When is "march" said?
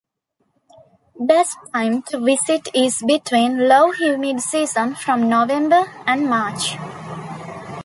6.27-6.73